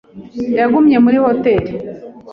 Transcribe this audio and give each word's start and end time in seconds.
Yagumye 0.57 0.97
muri 1.03 1.17
hoteri. 1.23 1.71